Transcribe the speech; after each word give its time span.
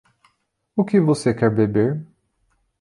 O 0.75 0.83
que 0.83 0.99
você 0.99 1.31
quer 1.31 1.51
beber? 1.53 2.03